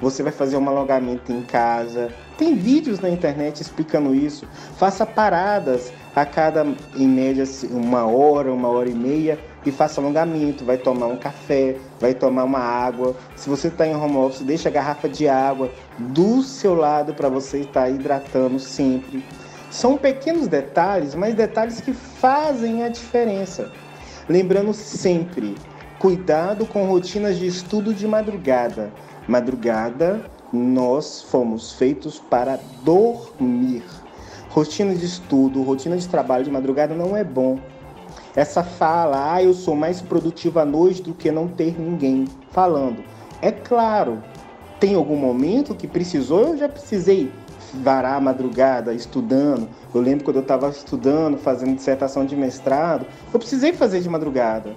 Você 0.00 0.22
vai 0.22 0.32
fazer 0.32 0.56
um 0.56 0.68
alongamento 0.68 1.32
em 1.32 1.42
casa, 1.42 2.12
tem 2.36 2.56
vídeos 2.56 2.98
na 3.00 3.08
internet 3.08 3.60
explicando 3.60 4.14
isso. 4.14 4.46
Faça 4.76 5.06
paradas 5.06 5.92
a 6.14 6.26
cada, 6.26 6.66
em 6.96 7.08
média, 7.08 7.44
uma 7.70 8.04
hora, 8.04 8.52
uma 8.52 8.68
hora 8.68 8.88
e 8.88 8.94
meia 8.94 9.38
e 9.64 9.70
faça 9.70 10.00
alongamento. 10.00 10.64
Vai 10.64 10.76
tomar 10.76 11.06
um 11.06 11.16
café, 11.16 11.76
vai 12.00 12.12
tomar 12.12 12.44
uma 12.44 12.58
água. 12.58 13.14
Se 13.36 13.48
você 13.48 13.68
está 13.68 13.86
em 13.86 13.94
home 13.94 14.16
office, 14.16 14.42
deixa 14.42 14.68
a 14.68 14.72
garrafa 14.72 15.08
de 15.08 15.28
água 15.28 15.70
do 15.98 16.42
seu 16.42 16.74
lado 16.74 17.14
para 17.14 17.28
você 17.28 17.60
estar 17.60 17.88
hidratando 17.88 18.58
sempre. 18.58 19.24
São 19.70 19.96
pequenos 19.96 20.48
detalhes, 20.48 21.14
mas 21.14 21.34
detalhes 21.34 21.80
que 21.80 21.92
fazem 21.92 22.82
a 22.82 22.88
diferença. 22.88 23.70
Lembrando 24.26 24.72
sempre, 24.72 25.54
cuidado 25.98 26.64
com 26.64 26.86
rotinas 26.86 27.38
de 27.38 27.46
estudo 27.46 27.92
de 27.92 28.06
madrugada. 28.08 28.90
Madrugada 29.28 30.24
nós 30.50 31.20
fomos 31.20 31.72
feitos 31.72 32.18
para 32.18 32.58
dormir. 32.82 33.84
Rotina 34.48 34.94
de 34.94 35.04
estudo, 35.04 35.62
rotina 35.62 35.98
de 35.98 36.08
trabalho 36.08 36.42
de 36.42 36.50
madrugada 36.50 36.94
não 36.94 37.14
é 37.14 37.22
bom. 37.22 37.58
Essa 38.34 38.64
fala, 38.64 39.34
ah, 39.34 39.42
eu 39.42 39.52
sou 39.52 39.76
mais 39.76 40.00
produtivo 40.00 40.58
à 40.58 40.64
noite 40.64 41.02
do 41.02 41.12
que 41.12 41.30
não 41.30 41.46
ter 41.46 41.78
ninguém 41.78 42.24
falando. 42.50 43.04
É 43.42 43.52
claro, 43.52 44.22
tem 44.80 44.94
algum 44.94 45.16
momento 45.16 45.74
que 45.74 45.86
precisou, 45.86 46.48
eu 46.48 46.56
já 46.56 46.68
precisei 46.68 47.30
varar 47.82 48.16
a 48.16 48.20
madrugada 48.20 48.92
estudando. 48.92 49.68
Eu 49.94 50.00
lembro 50.00 50.24
quando 50.24 50.36
eu 50.36 50.42
estava 50.42 50.68
estudando, 50.68 51.38
fazendo 51.38 51.74
dissertação 51.74 52.24
de 52.24 52.36
mestrado, 52.36 53.06
eu 53.32 53.38
precisei 53.38 53.72
fazer 53.72 54.00
de 54.00 54.08
madrugada. 54.08 54.74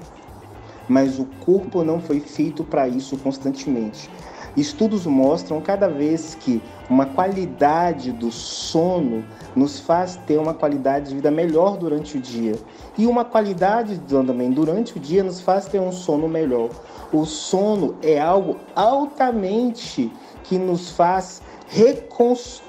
Mas 0.88 1.20
o 1.20 1.26
corpo 1.46 1.84
não 1.84 2.00
foi 2.00 2.20
feito 2.20 2.64
para 2.64 2.88
isso 2.88 3.18
constantemente. 3.18 4.10
Estudos 4.58 5.06
mostram 5.06 5.62
cada 5.62 5.88
vez 5.88 6.34
que 6.34 6.64
uma 6.90 7.06
qualidade 7.06 8.12
do 8.12 8.32
sono 8.32 9.24
nos 9.56 9.80
faz 9.80 10.16
ter 10.26 10.40
uma 10.40 10.54
qualidade 10.54 11.10
de 11.10 11.16
vida 11.16 11.30
melhor 11.30 11.78
durante 11.78 12.18
o 12.18 12.20
dia. 12.20 12.56
E 12.98 13.06
uma 13.06 13.24
qualidade 13.24 14.00
também 14.00 14.50
durante 14.50 14.98
o 14.98 15.00
dia 15.00 15.24
nos 15.24 15.40
faz 15.40 15.68
ter 15.68 15.80
um 15.80 15.92
sono 15.92 16.28
melhor. 16.28 16.72
O 17.14 17.24
sono 17.24 17.98
é 18.02 18.20
algo 18.20 18.58
altamente 18.76 20.12
que 20.44 20.58
nos 20.58 20.90
faz 20.90 21.40
reconstruir, 21.68 22.67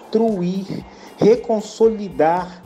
reconsolidar 1.19 2.63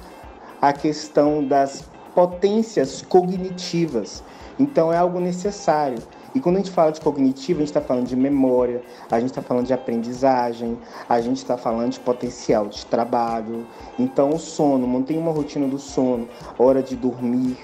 a 0.61 0.73
questão 0.73 1.45
das 1.45 1.85
potências 2.15 3.03
cognitivas. 3.03 4.23
Então 4.59 4.93
é 4.93 4.97
algo 4.97 5.19
necessário. 5.19 5.99
E 6.35 6.41
quando 6.41 6.57
a 6.57 6.59
gente 6.61 6.71
fala 6.71 6.93
de 6.93 7.01
cognitivo, 7.01 7.59
a 7.59 7.61
gente 7.61 7.69
está 7.69 7.81
falando 7.81 8.07
de 8.07 8.17
memória, 8.17 8.83
a 9.11 9.21
gente 9.21 9.31
está 9.31 9.43
falando 9.43 9.67
de 9.67 9.75
aprendizagem, 9.75 10.79
a 11.09 11.21
gente 11.21 11.39
está 11.39 11.59
falando 11.59 11.91
de 11.93 12.01
potencial 12.01 12.69
de 12.69 12.87
trabalho. 12.87 13.67
Então, 13.99 14.31
o 14.31 14.39
sono, 14.39 14.87
mantenha 14.87 15.21
uma 15.21 15.33
rotina 15.33 15.67
do 15.67 15.79
sono, 15.79 16.29
hora 16.59 16.83
de 16.83 16.97
dormir, 16.97 17.59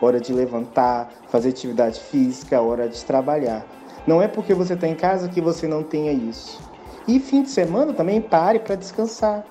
hora 0.00 0.18
de 0.18 0.32
levantar, 0.32 1.10
fazer 1.28 1.50
atividade 1.50 2.00
física, 2.00 2.60
hora 2.60 2.88
de 2.88 3.04
trabalhar. 3.04 3.66
Não 4.06 4.22
é 4.22 4.28
porque 4.28 4.54
você 4.54 4.74
está 4.74 4.86
em 4.86 4.94
casa 4.94 5.28
que 5.28 5.40
você 5.40 5.66
não 5.66 5.82
tenha 5.82 6.12
isso. 6.12 6.58
E 7.08 7.20
fim 7.20 7.42
de 7.42 7.50
semana 7.50 7.92
também 7.92 8.20
pare 8.20 8.58
para 8.58 8.74
descansar. 8.74 9.44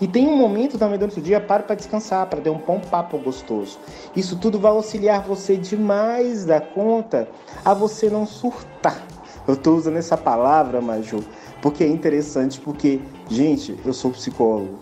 E 0.00 0.08
tem 0.08 0.26
um 0.26 0.36
momento 0.36 0.76
também 0.76 0.98
durante 0.98 1.20
o 1.20 1.22
dia, 1.22 1.40
para 1.40 1.62
para 1.62 1.76
descansar, 1.76 2.26
para 2.26 2.40
ter 2.40 2.50
um 2.50 2.58
bom 2.58 2.80
papo 2.80 3.16
gostoso. 3.18 3.78
Isso 4.16 4.36
tudo 4.36 4.58
vai 4.58 4.72
auxiliar 4.72 5.22
você 5.22 5.56
demais 5.56 6.44
da 6.44 6.60
conta 6.60 7.28
a 7.64 7.72
você 7.72 8.10
não 8.10 8.26
surtar. 8.26 9.00
Eu 9.46 9.54
estou 9.54 9.76
usando 9.76 9.96
essa 9.96 10.16
palavra, 10.16 10.80
Maju, 10.80 11.22
porque 11.62 11.84
é 11.84 11.86
interessante, 11.86 12.58
porque, 12.58 13.00
gente, 13.28 13.78
eu 13.84 13.92
sou 13.92 14.10
psicólogo. 14.10 14.78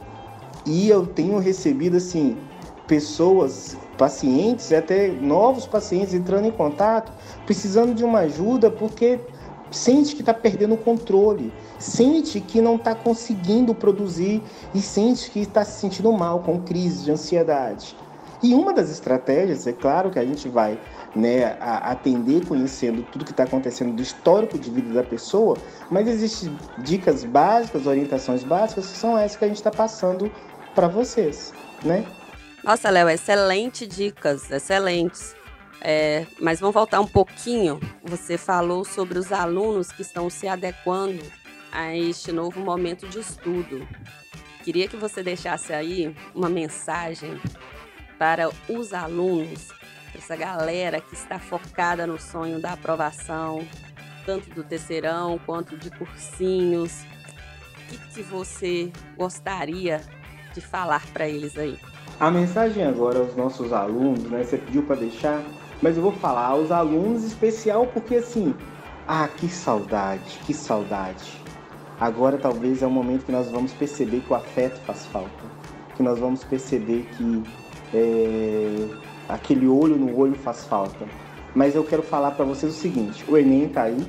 E 0.65 0.89
eu 0.89 1.05
tenho 1.07 1.39
recebido, 1.39 1.97
assim, 1.97 2.37
pessoas, 2.87 3.77
pacientes, 3.99 4.73
até 4.73 5.09
novos 5.09 5.67
pacientes 5.67 6.15
entrando 6.15 6.47
em 6.47 6.51
contato, 6.51 7.13
precisando 7.45 7.95
de 7.95 8.05
uma 8.05 8.21
ajuda, 8.21 8.71
porque 8.71 9.21
sente 9.71 10.15
que 10.15 10.23
está 10.23 10.33
perdendo 10.33 10.75
o 10.75 10.79
controle, 10.79 11.53
sente 11.83 12.41
que 12.41 12.61
não 12.61 12.77
está 12.77 12.95
conseguindo 12.95 13.75
produzir 13.75 14.43
e 14.73 14.81
sente 14.81 15.31
que 15.31 15.41
está 15.41 15.65
se 15.65 15.81
sentindo 15.81 16.13
mal, 16.13 16.41
com 16.41 16.61
crise 16.61 17.05
de 17.05 17.11
ansiedade. 17.11 17.97
E 18.43 18.55
uma 18.55 18.73
das 18.73 18.91
estratégias, 18.91 19.67
é 19.67 19.73
claro 19.73 20.11
que 20.11 20.19
a 20.19 20.25
gente 20.25 20.49
vai 20.49 20.79
né, 21.15 21.57
atender 21.61 22.45
conhecendo 22.47 23.03
tudo 23.05 23.25
que 23.25 23.31
está 23.31 23.45
acontecendo 23.45 23.95
do 23.95 24.03
histórico 24.03 24.59
de 24.59 24.71
vida 24.71 24.93
da 24.93 25.03
pessoa, 25.03 25.57
mas 25.91 26.09
existem 26.09 26.57
dicas 26.79 27.25
básicas, 27.25 27.87
orientações 27.87 28.43
básicas, 28.43 28.87
que 28.87 28.99
são 28.99 29.17
essas 29.17 29.37
que 29.37 29.45
a 29.45 29.49
gente 29.49 29.59
está 29.59 29.71
passando 29.71 30.31
para 30.75 30.89
vocês, 30.89 31.53
né? 31.85 32.05
Nossa, 32.65 32.91
Léo, 32.91 33.09
excelente 33.09 33.87
dicas, 33.87 34.51
excelentes. 34.51 35.35
É, 35.81 36.27
mas 36.41 36.61
vamos 36.61 36.75
voltar 36.75 37.01
um 37.01 37.07
pouquinho. 37.07 37.81
Você 38.05 38.39
falou 38.39 38.85
sobre 38.85 39.19
os 39.19 39.33
alunos 39.33 39.91
que 39.91 40.03
estão 40.03 40.31
se 40.31 40.47
adequando 40.47 41.23
a 41.73 41.97
este 41.97 42.31
novo 42.31 42.61
momento 42.61 43.09
de 43.09 43.19
estudo. 43.19 43.87
Queria 44.63 44.87
que 44.87 44.97
você 44.97 45.23
deixasse 45.23 45.73
aí 45.73 46.15
uma 46.35 46.49
mensagem 46.49 47.41
para 48.19 48.51
os 48.69 48.93
alunos, 48.93 49.69
essa 50.15 50.37
galera 50.37 51.01
que 51.01 51.15
está 51.15 51.39
focada 51.39 52.07
no 52.07 52.21
sonho 52.21 52.61
da 52.61 52.75
aprovação, 52.75 53.67
tanto 54.25 54.51
do 54.51 54.63
terceirão 54.63 55.41
quanto 55.45 55.77
de 55.77 55.91
cursinhos. 55.91 57.03
O 57.03 57.89
que, 57.89 57.99
que 58.15 58.23
você 58.23 58.93
gostaria 59.17 60.01
de 60.55 60.61
falar 60.61 61.05
para 61.13 61.29
eles 61.29 61.59
aí? 61.59 61.77
A 62.21 62.31
mensagem 62.31 62.85
agora 62.85 63.19
aos 63.19 63.35
nossos 63.35 63.73
alunos, 63.73 64.23
né? 64.25 64.45
Você 64.45 64.59
pediu 64.59 64.85
para 64.85 64.97
deixar 64.97 65.43
mas 65.83 65.97
eu 65.97 66.03
vou 66.03 66.13
falar 66.13 66.47
aos 66.47 66.71
alunos 66.71 67.25
especial 67.25 67.89
porque 67.89 68.15
assim, 68.15 68.55
ah, 69.07 69.27
que 69.27 69.49
saudade, 69.49 70.39
que 70.47 70.55
saudade. 70.55 71.43
Agora 72.03 72.37
talvez 72.37 72.83
é 72.83 72.87
o 72.87 72.91
momento 72.91 73.25
que 73.25 73.31
nós 73.31 73.49
vamos 73.49 73.73
perceber 73.73 74.23
que 74.23 74.33
o 74.33 74.35
afeto 74.35 74.81
faz 74.81 75.07
falta, 75.07 75.45
que 75.95 76.03
nós 76.03 76.19
vamos 76.19 76.43
perceber 76.43 77.07
que 77.17 77.45
é, 77.95 78.89
aquele 79.29 79.69
olho 79.69 79.95
no 79.95 80.19
olho 80.19 80.35
faz 80.35 80.65
falta. 80.65 81.07
Mas 81.55 81.77
eu 81.77 81.85
quero 81.85 82.03
falar 82.03 82.33
para 82.33 82.45
vocês 82.45 82.75
o 82.75 82.77
seguinte: 82.77 83.25
o 83.31 83.39
Enem 83.39 83.69
tá 83.69 83.83
aí, 83.83 84.05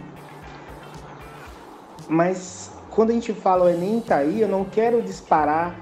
mas 2.09 2.71
quando 2.89 3.11
a 3.11 3.13
gente 3.13 3.31
fala 3.31 3.65
o 3.65 3.69
Enem 3.69 4.01
tá 4.01 4.15
aí, 4.15 4.41
eu 4.41 4.47
não 4.47 4.65
quero 4.65 4.99
disparar 5.03 5.75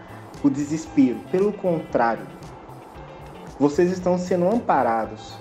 o 0.44 0.50
desespero. 0.50 1.16
Pelo 1.32 1.54
contrário, 1.54 2.28
vocês 3.58 3.90
estão 3.90 4.18
sendo 4.18 4.50
amparados 4.50 5.40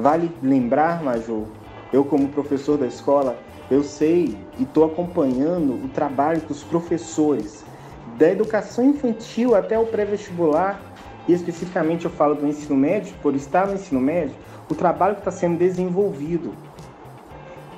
Vale 0.00 0.34
lembrar, 0.42 1.02
Major, 1.02 1.44
eu 1.92 2.02
como 2.04 2.28
professor 2.28 2.78
da 2.78 2.86
escola, 2.86 3.36
eu 3.70 3.84
sei 3.84 4.36
e 4.58 4.64
estou 4.64 4.84
acompanhando 4.84 5.74
o 5.74 5.88
trabalho 5.88 6.40
que 6.40 6.52
os 6.52 6.62
professores 6.62 7.64
da 8.18 8.28
educação 8.28 8.84
infantil 8.84 9.54
até 9.54 9.78
o 9.78 9.86
pré-vestibular, 9.86 10.80
e 11.28 11.32
especificamente 11.32 12.04
eu 12.04 12.10
falo 12.10 12.34
do 12.34 12.46
ensino 12.46 12.76
médio, 12.76 13.14
por 13.22 13.34
estar 13.34 13.66
no 13.66 13.74
ensino 13.74 14.00
médio, 14.00 14.34
o 14.68 14.74
trabalho 14.74 15.14
que 15.14 15.20
está 15.20 15.30
sendo 15.30 15.58
desenvolvido. 15.58 16.52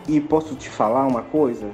E 0.08 0.20
posso 0.20 0.56
te 0.56 0.68
falar 0.68 1.06
uma 1.06 1.22
coisa? 1.22 1.70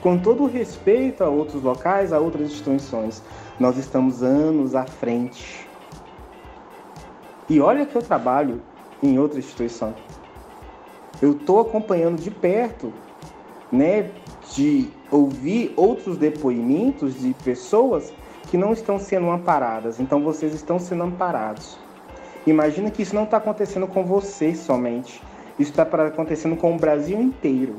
Com 0.00 0.18
todo 0.18 0.42
o 0.42 0.46
respeito 0.46 1.22
a 1.22 1.28
outros 1.28 1.62
locais, 1.62 2.12
a 2.12 2.18
outras 2.18 2.50
instituições, 2.50 3.22
nós 3.60 3.76
estamos 3.76 4.22
anos 4.22 4.74
à 4.74 4.84
frente. 4.84 5.68
E 7.48 7.60
olha 7.60 7.86
que 7.86 7.94
eu 7.94 8.02
trabalho 8.02 8.60
em 9.02 9.18
outra 9.18 9.38
instituição. 9.38 9.94
Eu 11.22 11.32
estou 11.32 11.60
acompanhando 11.60 12.20
de 12.20 12.30
perto, 12.30 12.92
né, 13.74 14.10
de 14.54 14.88
ouvir 15.10 15.72
outros 15.76 16.16
depoimentos 16.16 17.20
de 17.20 17.34
pessoas 17.44 18.12
que 18.50 18.56
não 18.56 18.72
estão 18.72 18.98
sendo 18.98 19.30
amparadas. 19.30 20.00
Então 20.00 20.22
vocês 20.22 20.54
estão 20.54 20.78
sendo 20.78 21.02
amparados. 21.02 21.76
Imagina 22.46 22.90
que 22.90 23.02
isso 23.02 23.14
não 23.14 23.24
está 23.24 23.38
acontecendo 23.38 23.86
com 23.86 24.04
você 24.04 24.54
somente. 24.54 25.20
Isso 25.58 25.70
está 25.70 25.82
acontecendo 25.82 26.56
com 26.56 26.74
o 26.74 26.78
Brasil 26.78 27.20
inteiro. 27.20 27.76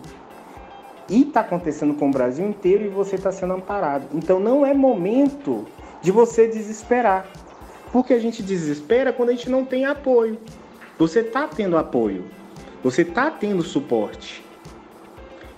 E 1.07 1.21
está 1.21 1.41
acontecendo 1.41 1.93
com 1.93 2.09
o 2.09 2.11
Brasil 2.11 2.47
inteiro 2.47 2.85
e 2.85 2.89
você 2.89 3.15
está 3.15 3.31
sendo 3.31 3.53
amparado. 3.53 4.07
Então 4.13 4.39
não 4.39 4.65
é 4.65 4.73
momento 4.73 5.65
de 6.01 6.11
você 6.11 6.47
desesperar. 6.47 7.27
Porque 7.91 8.13
a 8.13 8.19
gente 8.19 8.41
desespera 8.41 9.13
quando 9.13 9.29
a 9.29 9.33
gente 9.33 9.49
não 9.49 9.63
tem 9.63 9.85
apoio. 9.85 10.39
Você 10.97 11.19
está 11.19 11.47
tendo 11.47 11.77
apoio. 11.77 12.25
Você 12.83 13.03
está 13.03 13.31
tendo 13.31 13.61
suporte. 13.61 14.44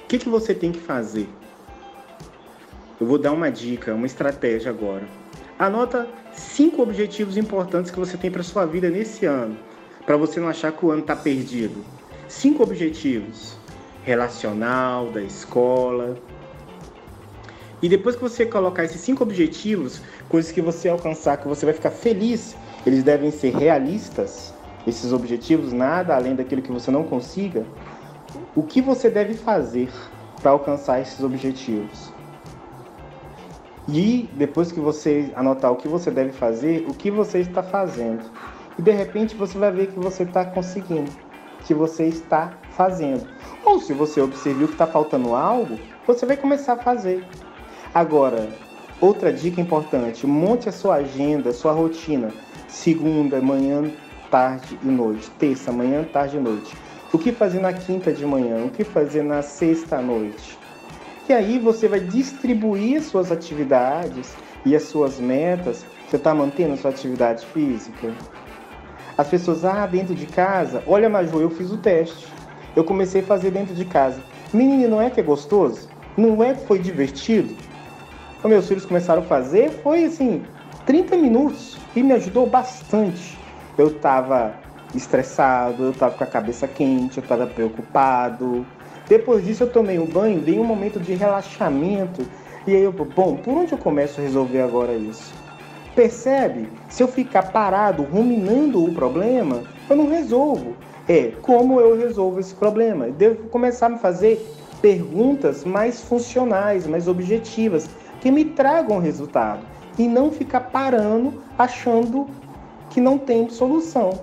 O 0.07 0.09
que, 0.09 0.19
que 0.19 0.29
você 0.29 0.55
tem 0.55 0.71
que 0.71 0.79
fazer? 0.79 1.27
Eu 2.97 3.05
vou 3.05 3.17
dar 3.17 3.33
uma 3.33 3.51
dica, 3.51 3.93
uma 3.93 4.05
estratégia 4.05 4.71
agora. 4.71 5.03
Anota 5.59 6.07
cinco 6.31 6.81
objetivos 6.81 7.35
importantes 7.35 7.91
que 7.91 7.99
você 7.99 8.15
tem 8.15 8.31
para 8.31 8.41
sua 8.41 8.65
vida 8.65 8.89
nesse 8.89 9.25
ano, 9.25 9.57
para 10.05 10.15
você 10.15 10.39
não 10.39 10.47
achar 10.47 10.71
que 10.71 10.85
o 10.85 10.91
ano 10.91 11.01
está 11.01 11.13
perdido. 11.13 11.83
Cinco 12.29 12.63
objetivos: 12.63 13.57
relacional, 14.01 15.11
da 15.11 15.21
escola. 15.21 16.17
E 17.81 17.89
depois 17.89 18.15
que 18.15 18.21
você 18.21 18.45
colocar 18.45 18.85
esses 18.85 19.01
cinco 19.01 19.23
objetivos, 19.23 20.01
coisas 20.29 20.53
que 20.53 20.61
você 20.61 20.87
alcançar, 20.87 21.35
que 21.35 21.49
você 21.49 21.65
vai 21.65 21.73
ficar 21.73 21.91
feliz, 21.91 22.55
eles 22.85 23.03
devem 23.03 23.29
ser 23.29 23.53
realistas. 23.53 24.53
Esses 24.87 25.11
objetivos, 25.11 25.73
nada 25.73 26.15
além 26.15 26.33
daquilo 26.33 26.61
que 26.61 26.71
você 26.71 26.89
não 26.89 27.03
consiga. 27.03 27.65
O 28.55 28.63
que 28.63 28.81
você 28.81 29.09
deve 29.09 29.35
fazer 29.35 29.89
para 30.41 30.51
alcançar 30.51 31.01
esses 31.01 31.23
objetivos? 31.23 32.11
E 33.87 34.29
depois 34.33 34.71
que 34.71 34.79
você 34.79 35.31
anotar 35.35 35.71
o 35.71 35.77
que 35.77 35.87
você 35.87 36.11
deve 36.11 36.33
fazer, 36.33 36.85
o 36.89 36.93
que 36.93 37.09
você 37.09 37.39
está 37.39 37.63
fazendo. 37.63 38.29
E 38.77 38.81
de 38.81 38.91
repente 38.91 39.35
você 39.35 39.57
vai 39.57 39.71
ver 39.71 39.87
que 39.87 39.99
você 39.99 40.23
está 40.23 40.43
conseguindo, 40.43 41.09
que 41.65 41.73
você 41.73 42.05
está 42.05 42.53
fazendo. 42.71 43.25
Ou 43.63 43.79
se 43.79 43.93
você 43.93 44.19
observar 44.21 44.67
que 44.67 44.73
está 44.73 44.85
faltando 44.85 45.33
algo, 45.33 45.79
você 46.05 46.25
vai 46.25 46.35
começar 46.35 46.73
a 46.73 46.77
fazer. 46.77 47.23
Agora, 47.93 48.49
outra 48.99 49.31
dica 49.31 49.61
importante: 49.61 50.27
monte 50.27 50.67
a 50.67 50.71
sua 50.71 50.95
agenda, 50.95 51.53
sua 51.53 51.71
rotina. 51.71 52.31
Segunda, 52.67 53.41
manhã, 53.41 53.89
tarde 54.29 54.77
e 54.83 54.87
noite. 54.87 55.29
Terça, 55.39 55.71
manhã, 55.71 56.03
tarde 56.03 56.35
e 56.37 56.39
noite. 56.39 56.75
O 57.13 57.17
que 57.17 57.31
fazer 57.31 57.59
na 57.59 57.73
quinta 57.73 58.11
de 58.11 58.25
manhã? 58.25 58.65
O 58.65 58.69
que 58.69 58.83
fazer 58.83 59.23
na 59.23 59.41
sexta 59.41 59.97
à 59.97 60.01
noite? 60.01 60.57
que 61.27 61.33
aí 61.33 61.59
você 61.59 61.89
vai 61.89 61.99
distribuir 61.99 63.03
suas 63.03 63.33
atividades 63.33 64.33
e 64.65 64.73
as 64.73 64.83
suas 64.83 65.19
metas. 65.19 65.85
Você 66.07 66.15
está 66.15 66.33
mantendo 66.33 66.73
a 66.73 66.77
sua 66.77 66.89
atividade 66.89 67.45
física? 67.47 68.13
As 69.17 69.27
pessoas, 69.27 69.65
ah, 69.65 69.85
dentro 69.85 70.15
de 70.15 70.25
casa, 70.25 70.81
olha, 70.87 71.09
Maju, 71.09 71.41
eu 71.41 71.49
fiz 71.49 71.69
o 71.69 71.77
teste. 71.77 72.25
Eu 72.73 72.85
comecei 72.85 73.19
a 73.19 73.25
fazer 73.25 73.51
dentro 73.51 73.75
de 73.75 73.83
casa. 73.83 74.23
Menino, 74.53 74.87
não 74.87 75.01
é 75.01 75.09
que 75.09 75.19
é 75.19 75.23
gostoso? 75.23 75.89
Não 76.15 76.41
é 76.41 76.53
que 76.53 76.65
foi 76.65 76.79
divertido? 76.79 77.53
Os 78.41 78.49
meus 78.49 78.65
filhos 78.65 78.85
começaram 78.85 79.21
a 79.21 79.25
fazer, 79.25 79.69
foi 79.69 80.05
assim, 80.05 80.45
30 80.85 81.17
minutos 81.17 81.77
e 81.93 82.01
me 82.01 82.13
ajudou 82.13 82.47
bastante. 82.47 83.37
Eu 83.77 83.87
estava 83.87 84.55
estressado, 84.97 85.85
eu 85.85 85.91
estava 85.91 86.15
com 86.15 86.23
a 86.23 86.27
cabeça 86.27 86.67
quente, 86.67 87.17
eu 87.17 87.23
estava 87.23 87.47
preocupado, 87.47 88.65
depois 89.07 89.45
disso 89.45 89.63
eu 89.63 89.71
tomei 89.71 89.97
um 89.97 90.05
banho, 90.05 90.41
dei 90.41 90.59
um 90.59 90.65
momento 90.65 90.99
de 90.99 91.13
relaxamento. 91.13 92.27
E 92.67 92.75
aí 92.75 92.83
eu, 92.83 92.91
bom, 92.91 93.37
por 93.37 93.53
onde 93.53 93.71
eu 93.71 93.77
começo 93.77 94.19
a 94.19 94.23
resolver 94.23 94.61
agora 94.61 94.93
isso? 94.93 95.33
Percebe? 95.95 96.67
Se 96.89 97.01
eu 97.01 97.07
ficar 97.07 97.51
parado 97.53 98.03
ruminando 98.03 98.83
o 98.83 98.93
problema, 98.93 99.63
eu 99.89 99.95
não 99.95 100.09
resolvo. 100.09 100.75
É, 101.07 101.31
como 101.41 101.79
eu 101.79 101.97
resolvo 101.97 102.39
esse 102.39 102.53
problema? 102.53 103.07
Eu 103.07 103.13
devo 103.13 103.47
começar 103.47 103.85
a 103.85 103.89
me 103.89 103.97
fazer 103.97 104.45
perguntas 104.81 105.63
mais 105.63 106.01
funcionais, 106.01 106.85
mais 106.85 107.07
objetivas, 107.07 107.89
que 108.19 108.29
me 108.29 108.43
tragam 108.43 108.99
resultado. 108.99 109.61
E 109.97 110.05
não 110.05 110.29
ficar 110.31 110.59
parando 110.59 111.41
achando 111.57 112.27
que 112.89 112.99
não 112.99 113.17
tem 113.17 113.49
solução. 113.49 114.19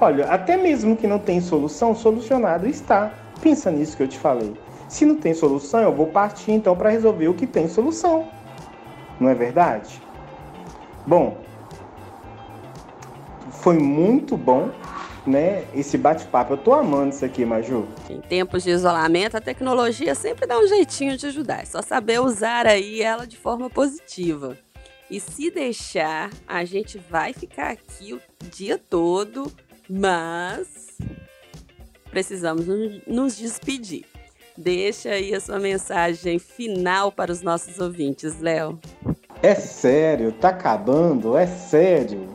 Olha, 0.00 0.26
até 0.26 0.56
mesmo 0.56 0.96
que 0.96 1.06
não 1.06 1.18
tem 1.18 1.42
solução, 1.42 1.94
solucionado 1.94 2.66
está. 2.66 3.12
Pensa 3.42 3.70
nisso 3.70 3.96
que 3.96 4.02
eu 4.02 4.08
te 4.08 4.18
falei. 4.18 4.54
Se 4.88 5.04
não 5.04 5.16
tem 5.16 5.34
solução, 5.34 5.80
eu 5.80 5.94
vou 5.94 6.06
partir 6.06 6.52
então 6.52 6.74
para 6.74 6.88
resolver 6.88 7.28
o 7.28 7.34
que 7.34 7.46
tem 7.46 7.68
solução. 7.68 8.26
Não 9.20 9.28
é 9.28 9.34
verdade? 9.34 10.00
Bom, 11.06 11.36
foi 13.50 13.78
muito 13.78 14.38
bom, 14.38 14.70
né? 15.26 15.64
Esse 15.74 15.98
bate-papo. 15.98 16.54
Eu 16.54 16.58
tô 16.58 16.72
amando 16.72 17.10
isso 17.10 17.24
aqui, 17.24 17.44
Maju. 17.44 17.86
Em 18.08 18.22
tempos 18.22 18.62
de 18.62 18.70
isolamento, 18.70 19.36
a 19.36 19.40
tecnologia 19.40 20.14
sempre 20.14 20.46
dá 20.46 20.58
um 20.58 20.66
jeitinho 20.66 21.16
de 21.18 21.26
ajudar. 21.26 21.60
É 21.60 21.64
só 21.66 21.82
saber 21.82 22.20
usar 22.20 22.66
aí 22.66 23.02
ela 23.02 23.26
de 23.26 23.36
forma 23.36 23.68
positiva. 23.68 24.56
E 25.10 25.20
se 25.20 25.50
deixar, 25.50 26.30
a 26.48 26.64
gente 26.64 26.98
vai 27.10 27.34
ficar 27.34 27.70
aqui 27.72 28.14
o 28.14 28.20
dia 28.50 28.78
todo 28.78 29.52
mas 29.90 30.96
precisamos 32.10 32.66
nos 33.06 33.36
despedir. 33.36 34.04
Deixa 34.56 35.10
aí 35.10 35.34
a 35.34 35.40
sua 35.40 35.58
mensagem 35.58 36.38
final 36.38 37.10
para 37.10 37.32
os 37.32 37.42
nossos 37.42 37.78
ouvintes, 37.80 38.40
Léo. 38.40 38.78
É 39.42 39.54
sério, 39.54 40.32
tá 40.32 40.50
acabando? 40.50 41.36
É 41.36 41.46
sério. 41.46 42.28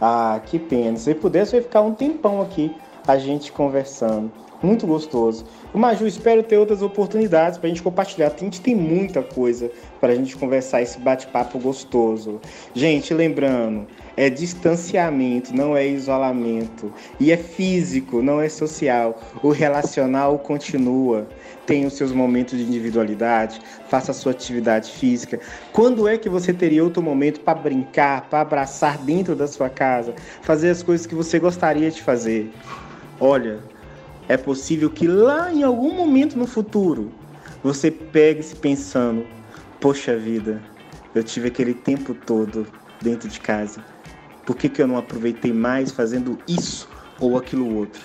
Ah, 0.00 0.40
que 0.46 0.58
pena. 0.58 0.96
Se 0.96 1.14
pudesse, 1.14 1.54
eu 1.54 1.60
ia 1.60 1.64
ficar 1.64 1.82
um 1.82 1.92
tempão 1.92 2.40
aqui 2.40 2.74
a 3.06 3.18
gente 3.18 3.52
conversando. 3.52 4.30
Muito 4.62 4.86
gostoso. 4.86 5.46
Maju, 5.72 6.06
espero 6.06 6.42
ter 6.42 6.58
outras 6.58 6.82
oportunidades 6.82 7.58
para 7.58 7.66
a 7.66 7.70
gente 7.70 7.82
compartilhar. 7.82 8.26
A 8.26 8.38
gente 8.38 8.60
tem 8.60 8.74
muita 8.74 9.22
coisa 9.22 9.70
para 9.98 10.12
a 10.12 10.14
gente 10.14 10.36
conversar 10.36 10.82
esse 10.82 10.98
bate-papo 11.00 11.58
gostoso. 11.58 12.38
Gente, 12.74 13.14
lembrando, 13.14 13.86
é 14.18 14.28
distanciamento, 14.28 15.56
não 15.56 15.74
é 15.74 15.86
isolamento. 15.88 16.92
E 17.18 17.32
é 17.32 17.38
físico, 17.38 18.20
não 18.20 18.38
é 18.38 18.50
social. 18.50 19.18
O 19.42 19.48
relacional 19.48 20.38
continua. 20.38 21.26
Tem 21.64 21.86
os 21.86 21.94
seus 21.94 22.12
momentos 22.12 22.58
de 22.58 22.64
individualidade, 22.64 23.60
faça 23.88 24.10
a 24.10 24.14
sua 24.14 24.32
atividade 24.32 24.90
física. 24.90 25.40
Quando 25.72 26.06
é 26.06 26.18
que 26.18 26.28
você 26.28 26.52
teria 26.52 26.84
outro 26.84 27.02
momento 27.02 27.40
para 27.40 27.54
brincar, 27.58 28.28
para 28.28 28.42
abraçar 28.42 28.98
dentro 28.98 29.34
da 29.34 29.46
sua 29.46 29.70
casa, 29.70 30.14
fazer 30.42 30.68
as 30.68 30.82
coisas 30.82 31.06
que 31.06 31.14
você 31.14 31.38
gostaria 31.38 31.90
de 31.90 32.02
fazer? 32.02 32.52
Olha, 33.20 33.60
é 34.30 34.36
possível 34.36 34.88
que 34.88 35.08
lá 35.08 35.52
em 35.52 35.64
algum 35.64 35.92
momento 35.92 36.38
no 36.38 36.46
futuro 36.46 37.10
você 37.64 37.90
pegue-se 37.90 38.54
pensando: 38.54 39.26
poxa 39.80 40.16
vida, 40.16 40.62
eu 41.12 41.24
tive 41.24 41.48
aquele 41.48 41.74
tempo 41.74 42.14
todo 42.14 42.64
dentro 43.02 43.28
de 43.28 43.40
casa. 43.40 43.84
Por 44.46 44.54
que, 44.54 44.68
que 44.68 44.80
eu 44.80 44.86
não 44.86 44.96
aproveitei 44.96 45.52
mais 45.52 45.90
fazendo 45.90 46.38
isso 46.46 46.88
ou 47.18 47.36
aquilo 47.36 47.74
outro? 47.74 48.00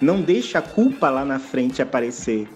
Não 0.00 0.22
deixe 0.22 0.56
a 0.56 0.62
culpa 0.62 1.10
lá 1.10 1.22
na 1.22 1.38
frente 1.38 1.82
aparecer. 1.82 2.48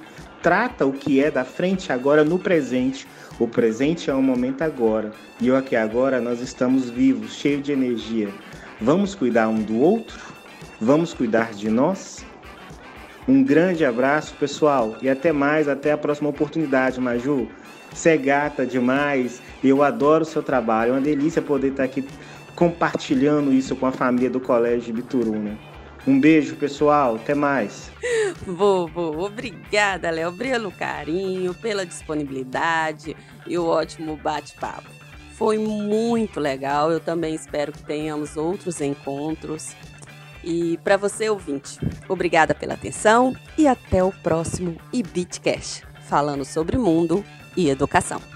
Trata 0.43 0.87
o 0.87 0.93
que 0.93 1.23
é 1.23 1.31
da 1.31 1.45
frente 1.45 1.93
agora 1.93 2.25
no 2.25 2.39
presente. 2.39 3.07
O 3.39 3.47
presente 3.47 4.09
é 4.09 4.15
o 4.15 4.23
momento 4.23 4.63
agora. 4.63 5.13
E 5.39 5.51
aqui 5.51 5.77
agora 5.77 6.19
nós 6.19 6.41
estamos 6.41 6.89
vivos, 6.89 7.35
cheios 7.35 7.63
de 7.63 7.73
energia. 7.73 8.31
Vamos 8.81 9.15
cuidar 9.15 9.49
um 9.49 9.63
do 9.63 9.79
outro? 9.79 10.19
Vamos 10.81 11.13
cuidar 11.13 11.53
de 11.53 11.69
nós? 11.69 12.25
Um 13.27 13.43
grande 13.43 13.85
abraço, 13.85 14.35
pessoal, 14.35 14.97
e 15.01 15.09
até 15.09 15.33
mais, 15.33 15.69
até 15.69 15.93
a 15.93 15.99
próxima 15.99 16.29
oportunidade, 16.29 17.01
Maju. 17.01 17.49
Você 17.93 18.11
é 18.11 18.17
gata 18.17 18.67
demais, 18.67 19.41
eu 19.63 19.83
adoro 19.83 20.23
o 20.23 20.27
seu 20.27 20.43
trabalho, 20.43 20.91
é 20.91 20.95
uma 20.95 21.01
delícia 21.01 21.41
poder 21.41 21.69
estar 21.69 21.85
aqui 21.85 22.05
compartilhando 22.57 23.53
isso 23.53 23.77
com 23.77 23.87
a 23.87 23.93
família 23.93 24.31
do 24.31 24.41
Colégio 24.41 24.87
de 24.87 24.93
Bituruna. 24.93 25.59
Um 26.07 26.19
beijo, 26.19 26.57
pessoal. 26.57 27.17
Até 27.17 27.35
mais. 27.35 27.91
Vou. 28.45 28.91
Obrigada, 28.95 30.11
Léo, 30.11 30.33
pelo 30.33 30.73
carinho, 30.73 31.55
pela 31.55 31.87
disponibilidade 31.87 33.17
e 33.47 33.57
o 33.57 33.67
ótimo 33.67 34.17
bate-papo. 34.17 34.91
Foi 35.35 35.59
muito 35.59 36.41
legal. 36.41 36.91
Eu 36.91 36.99
também 36.99 37.35
espero 37.35 37.73
que 37.73 37.85
tenhamos 37.85 38.37
outros 38.37 38.81
encontros. 38.81 39.77
E 40.45 40.79
para 40.79 40.97
você, 40.97 41.31
ouvinte, 41.31 41.79
obrigada 42.09 42.55
pela 42.55 42.75
atenção 42.75 43.35
e 43.57 43.67
até 43.67 44.03
o 44.03 44.11
próximo 44.11 44.77
IBITCast, 44.93 45.85
falando 46.09 46.45
sobre 46.45 46.77
mundo 46.77 47.25
e 47.57 47.69
educação. 47.69 48.32